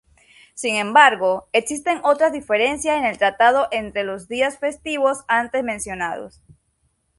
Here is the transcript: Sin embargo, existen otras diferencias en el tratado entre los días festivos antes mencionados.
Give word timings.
Sin 0.55 0.77
embargo, 0.77 1.47
existen 1.53 2.01
otras 2.03 2.33
diferencias 2.33 2.97
en 2.97 3.05
el 3.05 3.19
tratado 3.19 3.67
entre 3.69 4.03
los 4.03 4.27
días 4.27 4.57
festivos 4.57 5.19
antes 5.27 5.63
mencionados. 5.63 6.41